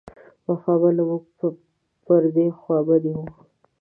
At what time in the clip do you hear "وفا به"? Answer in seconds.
0.49-0.89